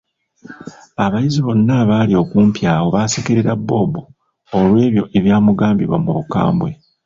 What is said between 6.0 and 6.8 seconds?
mu bukambwe.